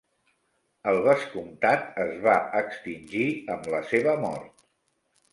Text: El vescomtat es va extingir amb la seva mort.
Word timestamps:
El 0.91 0.95
vescomtat 1.07 1.99
es 2.03 2.13
va 2.23 2.33
extingir 2.59 3.27
amb 3.57 3.69
la 3.75 3.83
seva 3.91 4.17
mort. 4.23 4.65